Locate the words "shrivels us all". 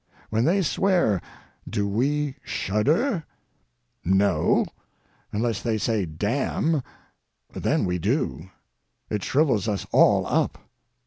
9.23-10.25